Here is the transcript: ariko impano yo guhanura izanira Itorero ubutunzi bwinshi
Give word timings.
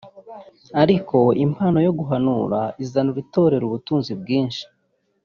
ariko 0.81 1.17
impano 1.45 1.77
yo 1.85 1.91
guhanura 1.99 2.59
izanira 2.83 3.17
Itorero 3.25 3.63
ubutunzi 3.67 4.11
bwinshi 4.21 4.63